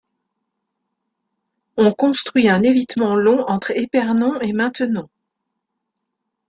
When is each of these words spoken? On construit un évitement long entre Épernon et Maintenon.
On 1.77 1.93
construit 1.93 2.49
un 2.49 2.63
évitement 2.63 3.15
long 3.15 3.43
entre 3.47 3.69
Épernon 3.77 4.39
et 4.41 4.51
Maintenon. 4.51 5.07